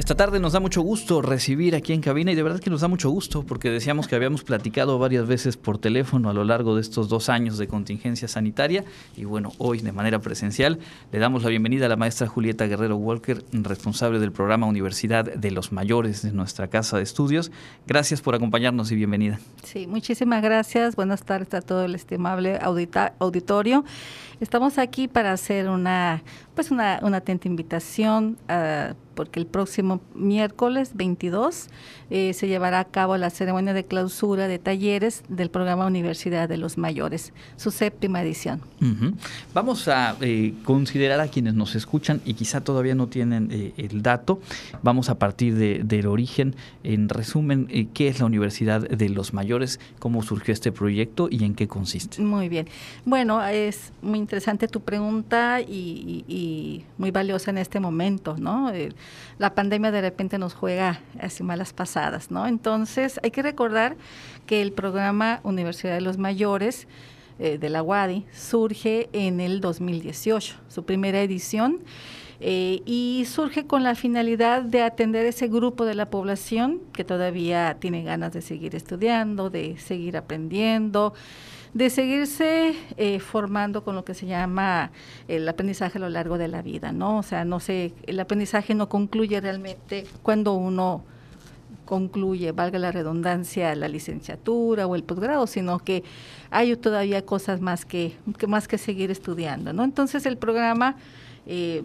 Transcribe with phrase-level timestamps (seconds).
[0.00, 2.80] Esta tarde nos da mucho gusto recibir aquí en cabina y de verdad que nos
[2.80, 6.74] da mucho gusto porque decíamos que habíamos platicado varias veces por teléfono a lo largo
[6.74, 8.82] de estos dos años de contingencia sanitaria
[9.14, 10.78] y bueno, hoy de manera presencial
[11.12, 15.50] le damos la bienvenida a la maestra Julieta Guerrero Walker, responsable del programa Universidad de
[15.50, 17.52] los Mayores de nuestra casa de estudios.
[17.86, 19.38] Gracias por acompañarnos y bienvenida.
[19.64, 20.96] Sí, muchísimas gracias.
[20.96, 22.58] Buenas tardes a todo el estimable
[23.18, 23.84] auditorio.
[24.40, 26.22] Estamos aquí para hacer una,
[26.60, 31.68] pues una, una atenta invitación a porque el próximo miércoles 22
[32.08, 36.56] eh, se llevará a cabo la ceremonia de clausura de talleres del programa Universidad de
[36.56, 38.62] los Mayores, su séptima edición.
[39.52, 44.00] Vamos a eh, considerar a quienes nos escuchan y quizá todavía no tienen eh, el
[44.00, 44.40] dato.
[44.82, 46.56] Vamos a partir del origen.
[46.82, 49.80] En resumen, ¿qué es la Universidad de los Mayores?
[49.98, 52.22] ¿Cómo surgió este proyecto y en qué consiste?
[52.22, 52.68] Muy bien.
[53.04, 56.49] Bueno, es muy interesante tu pregunta y, y
[56.98, 58.72] muy valiosa en este momento, ¿no?
[59.38, 62.46] la pandemia de repente nos juega así malas pasadas, ¿no?
[62.46, 63.96] Entonces hay que recordar
[64.46, 66.86] que el programa Universidad de los Mayores
[67.38, 71.78] eh, de la UADI surge en el 2018, su primera edición.
[72.42, 77.76] Eh, y surge con la finalidad de atender ese grupo de la población que todavía
[77.78, 81.12] tiene ganas de seguir estudiando, de seguir aprendiendo,
[81.74, 84.90] de seguirse eh, formando con lo que se llama
[85.28, 87.18] el aprendizaje a lo largo de la vida, ¿no?
[87.18, 91.04] O sea, no sé, el aprendizaje no concluye realmente cuando uno
[91.84, 96.04] concluye, valga la redundancia, la licenciatura o el posgrado, sino que
[96.50, 98.14] hay todavía cosas más que,
[98.46, 99.82] más que seguir estudiando, ¿no?
[99.82, 100.96] Entonces el programa
[101.46, 101.82] eh,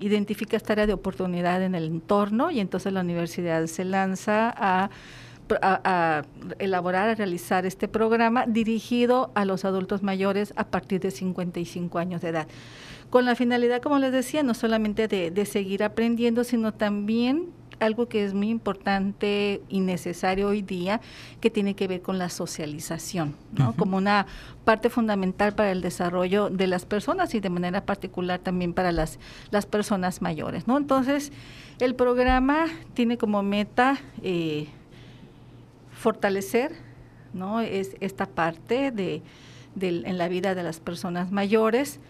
[0.00, 4.90] identifica esta área de oportunidad en el entorno y entonces la universidad se lanza a
[5.60, 6.22] a,
[6.58, 12.20] elaborar, a realizar este programa dirigido a los adultos mayores a partir de 55 años
[12.20, 12.48] de edad.
[13.10, 18.24] Con la finalidad, como les decía, no solamente de, seguir aprendiendo, sino también algo que
[18.24, 21.00] es muy importante y necesario hoy día,
[21.40, 23.74] que tiene que ver con la socialización, ¿no?
[23.74, 24.26] Como una
[24.64, 29.18] parte fundamental para el desarrollo de las personas y de manera particular también para las,
[29.50, 30.78] las personas mayores, ¿no?
[30.78, 31.32] Entonces,
[31.80, 34.68] el programa tiene como meta eh,
[36.02, 36.72] fortalecer
[37.32, 37.60] ¿no?
[37.60, 39.22] es esta parte de,
[39.80, 42.00] en la vida de las personas mayores,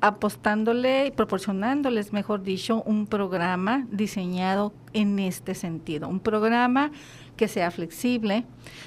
[0.00, 6.90] apostándole y proporcionándoles, mejor dicho, un programa diseñado en este sentido, un programa
[7.36, 8.44] que sea flexible,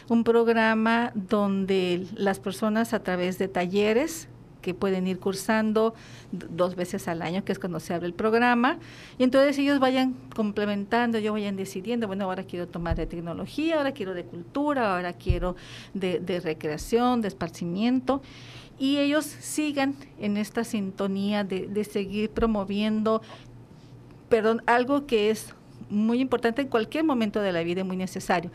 [0.09, 4.27] un programa donde las personas a través de talleres
[4.63, 5.93] que pueden ir cursando
[6.31, 8.79] dos veces al año, que es cuando se abre el programa,
[9.19, 13.91] y entonces ellos vayan complementando, ellos vayan decidiendo, bueno, ahora quiero tomar de tecnología, ahora
[13.91, 15.55] quiero de cultura, ahora quiero
[15.93, 18.23] de, recreación, de esparcimiento,
[18.79, 23.21] y ellos sigan en esta sintonía de, de seguir promoviendo,
[24.29, 25.53] perdón, algo que es
[25.89, 28.49] muy importante en cualquier momento de la vida y muy necesario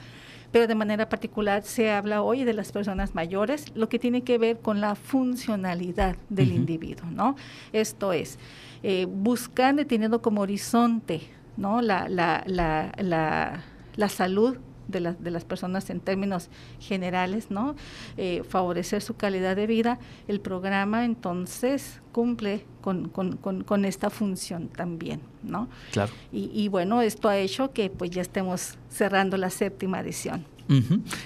[0.52, 4.38] pero de manera particular se habla hoy de las personas mayores, lo que tiene que
[4.38, 7.36] ver con la funcionalidad del individuo, ¿no?
[7.72, 8.38] Esto es,
[8.82, 11.22] eh, buscando y teniendo como horizonte,
[11.56, 11.82] ¿no?
[11.82, 13.64] La, la, la, la,
[13.96, 14.56] la salud
[14.88, 16.48] de, de, las personas en términos
[16.80, 17.76] generales, ¿no?
[18.16, 24.68] Eh, favorecer su calidad de vida, el programa entonces cumple con, con, con, esta función
[24.68, 25.68] también, ¿no?
[25.92, 26.12] Claro.
[26.32, 30.44] Y, y, bueno, esto ha hecho que pues ya estemos cerrando la séptima edición.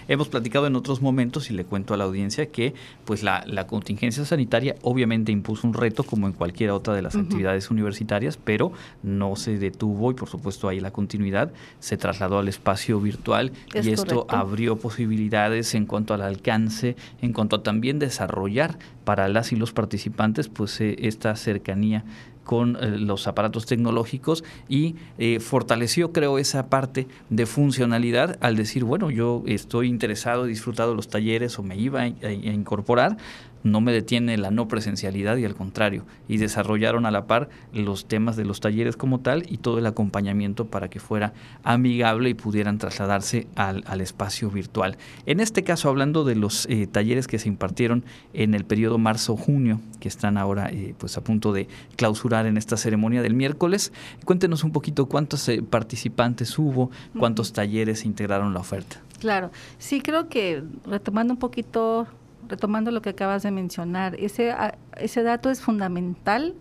[0.09, 4.25] Hemos platicado en otros momentos y le cuento a la audiencia que pues la, contingencia
[4.25, 9.37] sanitaria obviamente impuso un reto como en cualquier otra de las actividades universitarias, pero no
[9.37, 11.53] se detuvo y por supuesto ahí la continuidad.
[11.81, 17.57] Se trasladó al espacio virtual y esto abrió posibilidades en cuanto al alcance, en cuanto
[17.57, 22.05] a también desarrollar para las y los participantes pues eh, esta cercanía
[22.45, 28.85] con eh, los aparatos tecnológicos y eh, fortaleció, creo, esa parte de funcionalidad al decir,
[28.85, 33.17] bueno, yo estoy interesado, he disfrutado los talleres o me iba a incorporar,
[33.63, 38.07] no me detiene la no presencialidad y al contrario, y desarrollaron a la par los
[38.07, 42.35] temas de los talleres como tal y todo el acompañamiento para que fuera amigable y
[42.35, 44.97] pudieran trasladarse al, espacio virtual.
[45.27, 49.81] En este caso, hablando de los eh, talleres que se impartieron en el periodo marzo-junio,
[50.01, 53.93] que están ahora eh, pues a punto de clausurar en esta ceremonia del miércoles,
[54.25, 59.01] cuéntenos un poquito cuántos eh, participantes hubo, cuántos talleres integraron la oferta.
[59.21, 62.09] Claro, sí creo que retomando un poquito
[62.49, 64.55] retomando lo que acabas de mencionar, ese,
[64.97, 66.55] ese dato es fundamental,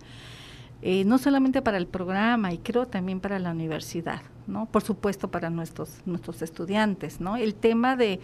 [0.81, 4.65] eh, no solamente para el programa, y creo también para la universidad, ¿no?
[4.65, 7.37] Por supuesto para nuestros, nuestros estudiantes, ¿no?
[7.37, 8.19] El tema de,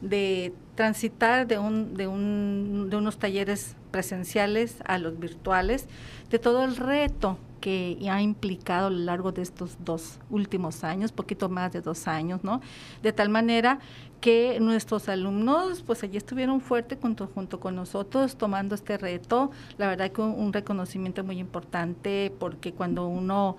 [0.00, 5.88] de transitar de, un, de, un, de unos talleres presenciales a los virtuales,
[6.30, 11.12] de todo el reto que ha implicado a lo largo de estos dos últimos años,
[11.12, 12.60] poquito más de dos años, ¿no?
[13.02, 13.78] De tal manera
[14.20, 19.52] que nuestros alumnos, pues allí estuvieron fuerte junto, con nosotros tomando este reto.
[19.78, 23.56] La verdad que un, reconocimiento muy importante porque cuando uno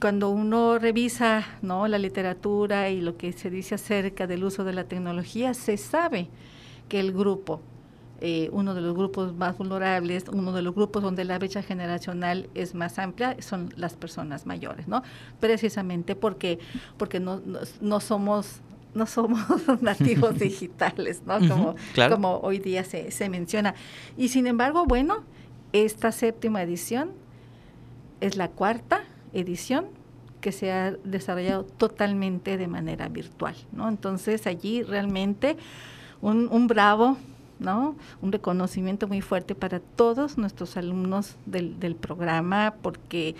[0.00, 1.88] cuando uno revisa ¿no?
[1.88, 6.28] la literatura y lo que se dice acerca del uso de la tecnología, se sabe
[6.88, 7.62] que el grupo
[8.20, 12.48] eh, uno de los grupos más vulnerables, uno de los grupos donde la brecha generacional
[12.54, 15.04] es más amplia, son las personas mayores, ¿no?
[15.38, 16.58] Precisamente porque,
[16.96, 17.40] porque no,
[17.80, 18.60] no, somos
[18.94, 19.40] no somos
[19.82, 21.38] nativos digitales, ¿no?
[21.46, 21.76] Como,
[22.08, 23.74] como hoy día se, se menciona.
[24.16, 25.22] Y sin embargo, bueno,
[25.72, 27.10] esta séptima edición
[28.20, 29.86] es la cuarta edición
[30.40, 33.88] que se ha desarrollado totalmente de manera virtual, ¿no?
[33.88, 35.56] Entonces allí realmente
[36.20, 37.16] un, un bravo
[37.58, 37.96] ¿no?
[38.22, 43.34] Un reconocimiento muy fuerte para todos nuestros alumnos del, del programa, porque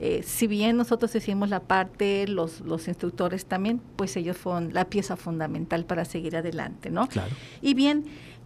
[0.00, 4.84] eh, si bien nosotros hicimos la parte, los, los instructores también, pues ellos fueron la
[4.84, 7.08] pieza fundamental para seguir adelante, ¿no?
[7.08, 7.34] Claro.
[7.62, 8.04] Y bien,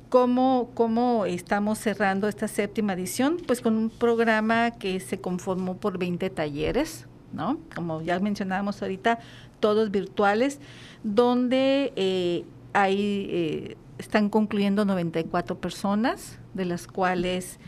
[0.08, 3.36] ¿cómo, ¿cómo estamos cerrando esta séptima edición?
[3.46, 7.58] Pues con un programa que se conformó por 20 talleres, ¿no?
[7.74, 9.18] Como ya mencionábamos ahorita,
[9.60, 10.58] todos virtuales,
[11.04, 17.58] donde eh, hay eh, están concluyendo 94 personas, de las cuales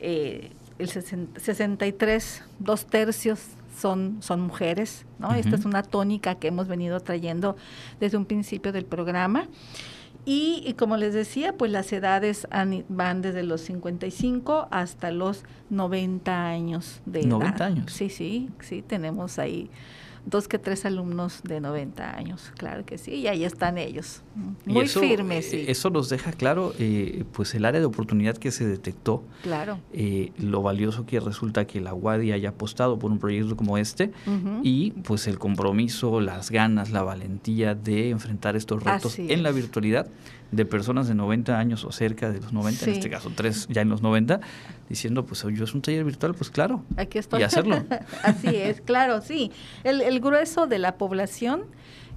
[0.00, 3.40] eh, el 63, dos tercios
[3.76, 5.34] son, son mujeres, ¿no?
[5.34, 7.56] Esta es una tónica que hemos venido trayendo
[7.98, 9.48] desde un principio del programa.
[10.24, 12.46] Y, como les decía, pues las edades
[12.88, 17.28] van desde los 55 hasta los 90 años de edad.
[17.30, 17.92] 90 años.
[17.92, 19.70] Sí, sí, sí, tenemos ahí
[20.28, 24.22] dos que tres alumnos de 90 años, claro que sí, y ahí están ellos,
[24.66, 25.50] muy firmes.
[25.50, 25.56] Sí.
[25.56, 29.78] Eh, eso nos deja claro, eh, pues el área de oportunidad que se detectó, claro.
[29.92, 34.12] Eh, lo valioso que resulta que la UADI haya apostado por un proyecto como este
[34.62, 40.08] y pues el compromiso, las ganas, la valentía de enfrentar estos retos en la virtualidad
[40.50, 43.82] de personas de 90 años o cerca de los 90, en este caso tres ya
[43.82, 44.40] en los 90,
[44.88, 47.40] diciendo, pues yo es un taller virtual, pues claro, Aquí estoy.
[47.40, 47.84] y hacerlo.
[48.22, 49.52] Así es, claro, sí.
[49.84, 51.64] El, el grueso de la población,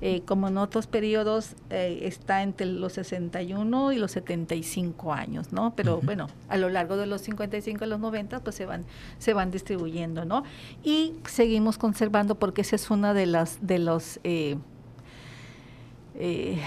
[0.02, 5.74] eh, como en otros periodos, eh, está entre los 61 y los 75 años, ¿no?
[5.76, 8.86] Pero bueno, a lo largo de los 55 y los 90, pues se van,
[9.20, 10.44] se van distribuyendo, ¿no?
[10.84, 14.20] Y seguimos conservando porque esa es una de las, de los...
[14.24, 14.58] Eh,
[16.16, 16.60] eh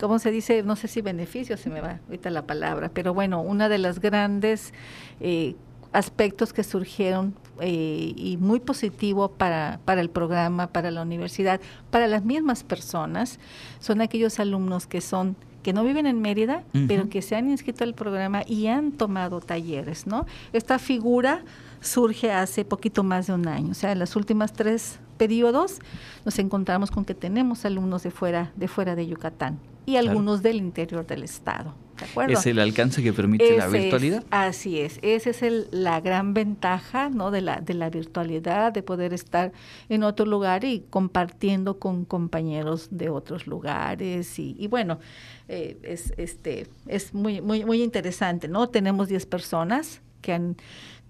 [0.00, 0.62] ¿cómo se dice?
[0.62, 4.00] No sé si beneficio, se me va ahorita la palabra, pero bueno, una de las
[4.00, 4.72] grandes
[5.20, 5.56] eh,
[5.94, 11.60] aspectos que surgieron eh, y muy positivo para, para el programa, para la universidad,
[11.90, 13.38] para las mismas personas,
[13.78, 17.84] son aquellos alumnos que son que no viven en Mérida, pero que se han inscrito
[17.84, 20.26] al programa y han tomado talleres, ¿no?
[20.52, 21.42] Esta figura
[21.80, 25.78] surge hace poquito más de un año, o sea, en las últimas tres periodos
[26.26, 30.56] nos encontramos con que tenemos alumnos de fuera de fuera de Yucatán y algunos del
[30.56, 31.74] interior del estado.
[31.98, 32.32] ¿De acuerdo?
[32.32, 34.24] Es el alcance que permite la virtualidad.
[34.30, 37.30] así es, esa es el, la gran ventaja ¿no?
[37.30, 39.52] de, la, de la virtualidad, de poder estar
[39.88, 44.38] en otro lugar y compartiendo con compañeros de otros lugares.
[44.40, 44.98] Y, y bueno,
[45.48, 48.68] eh, es, este, es muy, muy, muy interesante, ¿no?
[48.68, 50.56] Tenemos 10 personas que han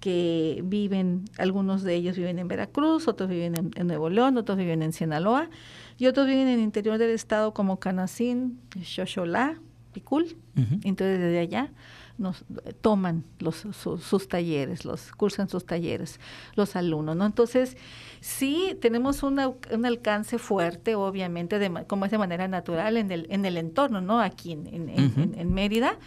[0.04, 4.58] que viven, algunos de ellos viven en Veracruz, otros viven en, en Nuevo León, otros
[4.58, 5.48] viven en Sinaloa,
[5.96, 9.58] y otros viven en el interior del estado como Canacín, Xoxolá,
[9.94, 10.36] Picul.
[10.56, 11.72] Entonces desde allá
[12.18, 12.44] nos
[12.82, 16.20] toman los, sus talleres, los cursan sus talleres,
[16.54, 17.24] los alumnos, ¿no?
[17.24, 17.78] Entonces,
[18.20, 19.40] sí tenemos un
[19.86, 24.20] alcance fuerte, obviamente, de, como es de manera natural en el, en el entorno, ¿no?
[24.20, 25.98] Aquí en, en, Mérida,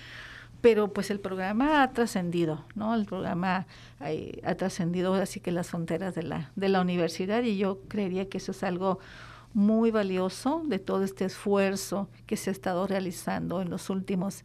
[0.62, 2.96] pero pues el programa ha trascendido, ¿no?
[2.96, 3.68] El programa
[4.02, 8.28] eh, ha trascendido así que las fronteras de la, de la universidad y yo creería
[8.28, 9.00] que eso es algo
[9.54, 14.42] muy valioso de todo este esfuerzo que se ha estado realizando en los últimos,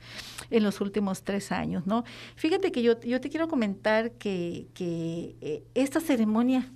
[0.51, 2.05] en los últimos tres años, ¿no?
[2.37, 6.71] Fíjate que yo, yo te quiero comentar que, que eh, esta ceremonia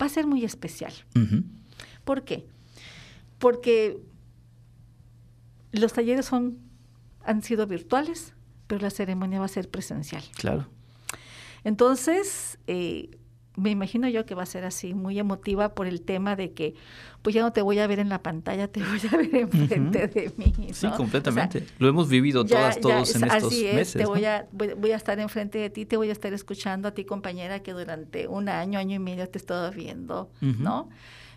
[0.00, 0.92] va a ser muy especial.
[2.04, 2.46] ¿Por qué?
[3.38, 3.98] Porque
[5.72, 6.58] los talleres son,
[7.24, 8.34] han sido virtuales,
[8.70, 10.22] pero la ceremonia va a ser presencial.
[10.36, 10.64] Claro.
[11.64, 13.10] Entonces, eh,
[13.56, 16.76] me imagino yo que va a ser así, muy emotiva por el tema de que,
[17.22, 20.06] pues ya no te voy a ver en la pantalla, te voy a ver enfrente
[20.06, 20.54] de mí.
[20.72, 21.66] Sí, completamente.
[21.80, 24.02] Lo hemos vivido todas, todos en estos así es, meses.
[24.02, 26.92] Te voy, a, voy, a estar enfrente de ti, te voy a estar escuchando a
[26.92, 30.88] ti, compañera, que durante un año, año y medio te he estado viendo, ¿no?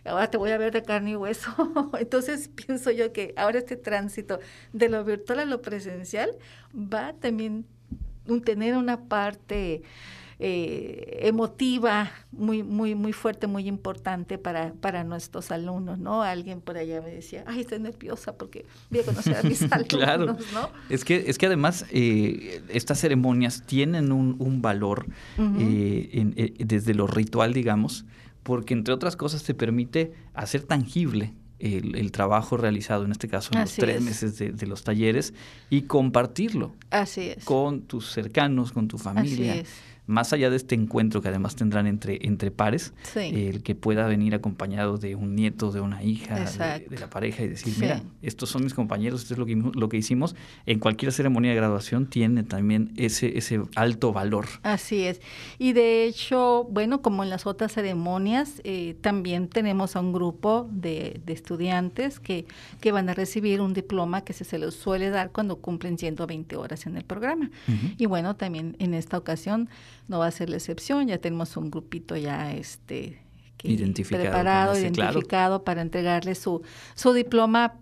[0.06, 1.52] Ahora te voy a ver de carne y hueso.
[2.00, 4.40] Entonces pienso yo que ahora este tránsito
[4.72, 6.32] de lo virtual a lo presencial
[6.76, 7.66] va también
[8.30, 9.84] a tener una parte
[10.40, 16.24] eh, emotiva, muy, muy, muy fuerte, muy importante para, para nuestros alumnos, ¿no?
[16.24, 19.88] Alguien por allá me decía, ay, estoy nerviosa porque voy a conocer a mis alumnos,
[19.88, 20.38] claro.
[20.54, 20.70] ¿no?
[20.90, 25.06] Es que, es que además eh, estas ceremonias tienen un, un valor
[25.38, 28.06] eh, desde lo ritual, digamos,
[28.44, 33.62] porque entre otras cosas te permite hacer tangible el, trabajo realizado, en este caso en
[33.62, 35.34] los tres meses de, de, los talleres,
[35.70, 37.46] y compartirlo Así es.
[37.46, 39.54] con tus cercanos, con tu familia.
[39.54, 43.76] Así es más allá de este encuentro que además tendrán entre, entre pares, el que
[43.76, 48.02] pueda venir acompañado de un nieto, de una hija, de, la pareja y decir, mira,
[48.22, 51.58] estos son mis compañeros, esto es lo que, lo que hicimos, en cualquier ceremonia de
[51.58, 54.46] graduación tiene también ese, ese alto valor.
[54.64, 55.22] Así es.
[55.58, 60.70] Y de hecho, bueno, como en las otras ceremonias, eh, también tenemos a un grupo
[60.72, 62.46] de, de estudiantes que,
[62.82, 66.56] que van a recibir un diploma que se, se les suele dar cuando cumplen 120
[66.56, 67.50] horas en el programa.
[67.98, 69.70] Y bueno, también en esta ocasión
[70.08, 73.20] no va a ser la excepción, ya tenemos un grupito ya este
[74.10, 76.62] preparado, identificado para entregarle su,
[76.96, 77.76] su diploma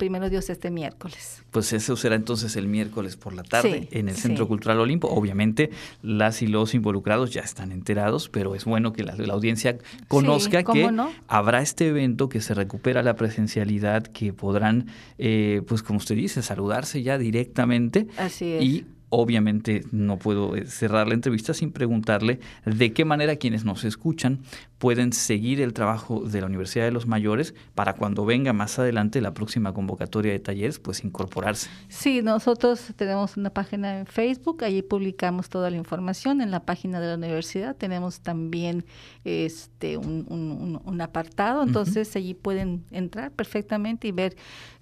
[0.00, 1.44] primero Dios este miércoles.
[1.50, 5.08] Pues eso será entonces el miércoles por la tarde en el Centro Cultural Olimpo.
[5.08, 5.70] Obviamente
[6.02, 9.76] las y los involucrados ya están enterados, pero es bueno que la, audiencia
[10.08, 10.90] conozca que
[11.28, 14.86] habrá este evento, que se recupera la presencialidad, que podrán,
[15.18, 18.06] eh, pues como usted dice, saludarse ya directamente.
[18.16, 18.62] Así es.
[18.62, 23.84] Y obviamente no puedo eh, cerrar la entrevista sin preguntarle de qué manera quienes nos
[23.84, 24.40] escuchan
[24.80, 29.20] pueden seguir el trabajo de la Universidad de los Mayores para cuando venga más adelante
[29.20, 31.68] la próxima convocatoria de talleres, pues incorporarse.
[31.88, 36.40] Sí, nosotros tenemos una página en Facebook, allí publicamos toda la información.
[36.40, 38.86] En la página de la universidad tenemos también
[39.24, 44.34] este un, apartado, entonces allí pueden entrar perfectamente y ver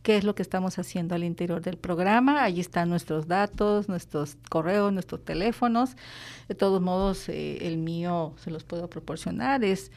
[0.03, 2.45] qué es lo que estamos haciendo al interior del programa.
[2.45, 5.97] Allí están nuestros datos, nuestros correos, nuestros teléfonos.
[6.49, 9.65] De todos modos, eh, el mío se los puedo proporcionar.
[9.65, 9.88] Es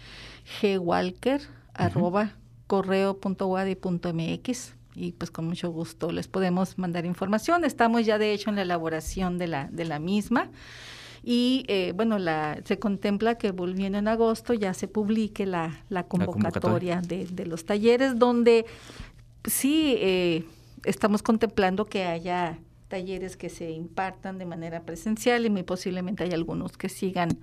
[0.61, 1.41] gwalker,
[1.73, 2.33] arroba
[2.67, 7.63] correo.wadi.mx y pues con mucho gusto les podemos mandar información.
[7.63, 10.49] Estamos ya de hecho en la elaboración de la, de la misma
[11.23, 16.03] y eh, bueno, la, se contempla que volviendo en agosto ya se publique la, la
[16.03, 18.65] convocatoria, De, de, los talleres donde
[19.45, 20.45] sí eh,
[20.83, 22.57] estamos contemplando que haya
[22.87, 27.37] talleres que se impartan de manera presencial y muy posiblemente hay algunos que sigan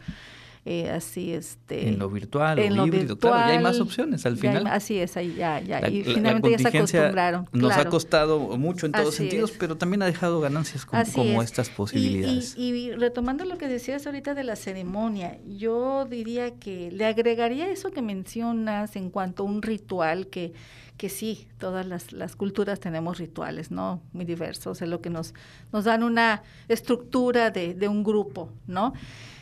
[0.70, 4.26] eh, así este en lo virtual en lo híbrido, virtual, claro, ya hay más opciones
[4.26, 4.66] al final.
[4.66, 7.48] así es, ahí ya, ya, y finalmente ya se acostumbraron.
[7.52, 12.54] Nos ha costado mucho en todos sentidos, pero también ha dejado ganancias como, estas posibilidades.
[12.58, 17.70] Y, y, retomando lo que decías ahorita de la ceremonia, yo diría que le agregaría
[17.70, 20.52] eso que mencionas en cuanto a un ritual que
[20.98, 24.02] que sí, todas las, las, culturas tenemos rituales, ¿no?
[24.12, 25.32] Muy diversos, es lo que nos,
[25.72, 28.94] nos dan una estructura de, de un grupo, ¿no?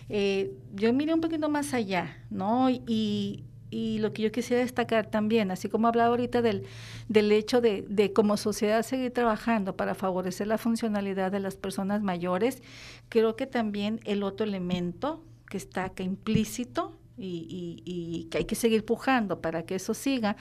[0.08, 2.70] Eh, yo miré un poquito más allá, ¿no?
[2.70, 6.64] Y, y lo que yo quisiera destacar también, así como hablaba ahorita del,
[7.08, 12.62] del hecho de, como sociedad seguir trabajando para favorecer la funcionalidad de las personas mayores,
[13.08, 18.54] creo que también el otro elemento que está acá implícito y, y, que hay que
[18.54, 20.36] seguir pujando para que eso siga,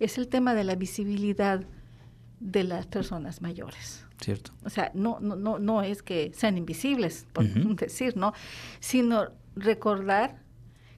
[0.00, 1.64] es el tema de la visibilidad
[2.40, 4.04] de las personas mayores.
[4.20, 4.52] Cierto.
[4.64, 7.44] O sea, no, no, no, no es que sean invisibles, por
[7.76, 8.32] decir, ¿no?
[8.80, 10.42] Sino recordar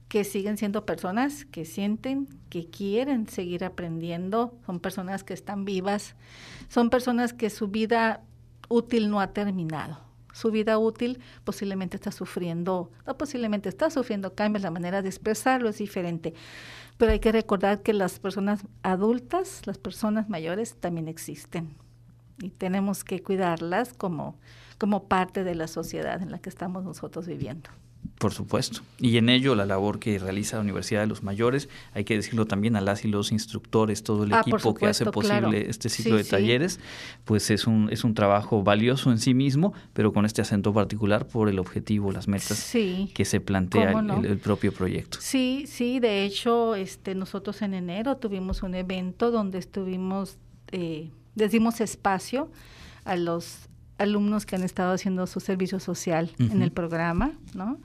[0.09, 6.15] que siguen siendo personas que sienten, que quieren seguir aprendiendo, son personas que están vivas,
[6.67, 8.23] son personas que su vida
[8.69, 9.99] útil no ha terminado.
[10.33, 15.69] Su vida útil posiblemente está sufriendo, no posiblemente está sufriendo cambios, la manera de expresarlo
[15.69, 16.33] es diferente.
[16.99, 21.73] Pero hay que recordar que las personas adultas, las personas mayores también existen
[22.41, 24.35] y tenemos que cuidarlas como,
[24.77, 27.69] como parte de la sociedad en la que estamos nosotros viviendo.
[28.19, 28.81] Por supuesto.
[28.99, 32.45] Y en ello la labor que realiza la Universidad de los Mayores, hay que decirlo
[32.45, 36.17] también a las y los instructores, todo el ah, equipo que hace posible este ciclo
[36.17, 36.79] de talleres,
[37.25, 41.27] pues es un, es un trabajo valioso en sí mismo, pero con este acento particular
[41.27, 43.91] por el objetivo, las metas que se plantea
[44.23, 45.17] el, propio proyecto.
[45.21, 50.37] Sí, sí, de hecho, este, nosotros en enero tuvimos un evento donde estuvimos
[50.71, 52.49] eh, les dimos espacio
[53.05, 53.69] a los
[53.99, 57.77] alumnos que han estado haciendo su servicio social en el programa, ¿no?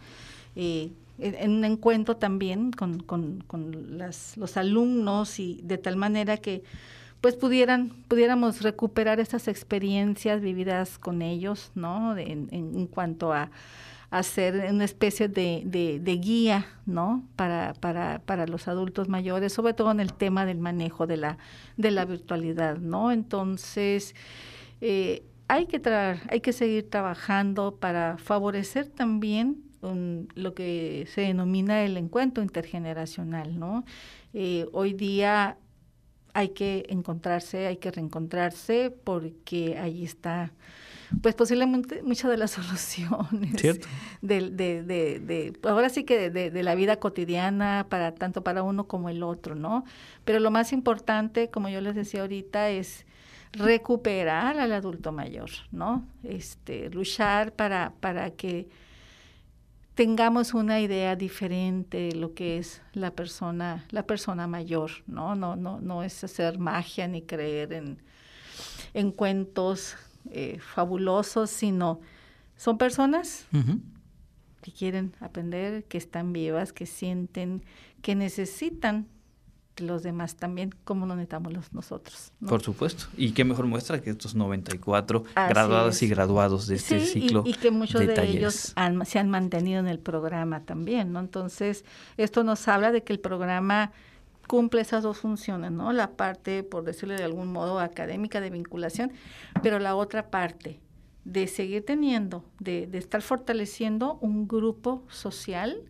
[0.57, 6.65] en un encuentro también con, con, con las, los alumnos y de tal manera que
[7.21, 12.17] pues pudieran pudiéramos recuperar esas experiencias vividas con ellos, ¿no?
[12.17, 13.51] en, en cuanto a
[14.15, 15.63] hacer una especie de,
[16.01, 17.25] de, guía, ¿no?
[17.35, 21.39] Para, para, para, los adultos mayores, sobre todo en el tema del manejo de la,
[21.77, 23.11] de la virtualidad, ¿no?
[23.11, 24.15] Entonces,
[24.81, 25.81] eh, hay, que
[26.29, 29.63] hay que seguir trabajando para favorecer también
[30.35, 33.85] lo que se denomina el encuentro intergeneracional, ¿no?
[34.33, 35.59] Eh, hoy día
[36.33, 40.53] hay que encontrarse, hay que reencontrarse porque ahí está
[41.23, 43.53] pues posiblemente muchas de las soluciones
[44.21, 49.09] De, de, de, ahora sí que de, la vida cotidiana para tanto para uno como
[49.11, 49.85] el otro, ¿no?
[50.25, 53.07] Pero lo más importante, como yo les decía ahorita, es
[53.55, 56.07] recuperar al adulto mayor, ¿no?
[56.23, 58.69] Este, luchar para, para que
[59.95, 65.35] tengamos una idea diferente de lo que es la persona, la persona mayor, ¿no?
[65.35, 68.03] No, no, no es hacer magia ni creer en,
[68.93, 69.97] en cuentos
[70.31, 72.01] eh, fabulosos, sino
[72.57, 73.47] son personas
[74.63, 77.63] que quieren aprender, que están vivas, que sienten,
[78.03, 79.07] que necesitan
[79.79, 82.33] los demás también, como lo necesitamos los, nosotros.
[82.47, 83.07] Por supuesto.
[83.17, 87.43] Y qué mejor muestra que estos 94 graduados y graduados de este ciclo.
[87.45, 91.21] Y, y que muchos de, ellos se han mantenido en el programa también, ¿no?
[91.21, 91.85] Entonces,
[92.17, 93.93] esto nos habla de que el programa
[94.47, 95.93] cumple esas dos funciones, ¿no?
[95.93, 99.13] La parte, por decirlo de algún modo, académica de vinculación,
[99.63, 100.81] pero la otra parte
[101.25, 105.83] de seguir teniendo, de, de estar fortaleciendo un grupo social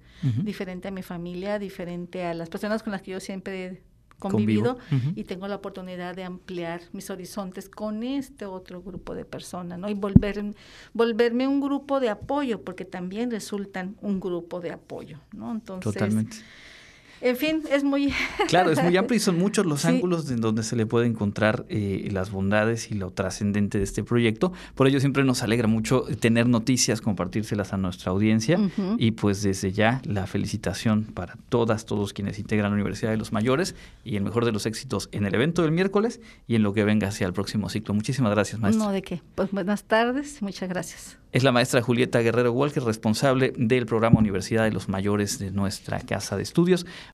[0.42, 3.82] diferente a mi familia, diferente a las personas con las que yo siempre he
[4.18, 4.78] convivido
[5.14, 9.90] y tengo la oportunidad de ampliar mis horizontes con este otro grupo de personas, ¿no?
[9.90, 10.42] Y volver,
[10.94, 15.52] volverme un grupo de apoyo, porque también resultan un grupo de apoyo, ¿no?
[15.52, 16.38] Entonces, Totalmente
[17.24, 18.12] en fin, es muy...
[18.48, 21.64] Claro, es muy amplio y son muchos los ángulos en donde se le puede encontrar
[21.70, 24.52] eh, las bondades y lo trascendente de este proyecto.
[24.74, 28.60] Por ello siempre nos alegra mucho tener noticias, compartírselas a nuestra audiencia
[28.98, 33.32] y pues desde ya la felicitación para todas, todos quienes integran la Universidad de los
[33.32, 36.74] Mayores y el mejor de los éxitos en el evento del miércoles y en lo
[36.74, 37.94] que venga hacia el próximo ciclo.
[37.94, 38.84] Muchísimas gracias, maestra.
[38.84, 39.22] No, de qué.
[39.34, 41.16] Pues buenas tardes, muchas gracias.
[41.34, 45.98] Es la maestra Julieta Guerrero Walker, responsable del programa Universidad de los Mayores de nuestra
[45.98, 46.86] Casa de Estudios.